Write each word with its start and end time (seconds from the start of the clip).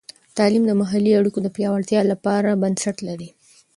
تعلیم 0.37 0.63
د 0.67 0.71
محلي 0.81 1.11
اړیکو 1.19 1.39
د 1.43 1.47
پیاوړتیا 1.55 2.01
لپاره 2.11 2.59
بنسټ 2.61 2.97
لري. 3.07 3.29